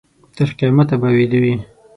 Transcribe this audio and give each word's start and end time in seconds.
تر 0.35 0.49
قیامته 0.59 0.95
به 1.01 1.09
ویده 1.17 1.39
وي. 1.43 1.55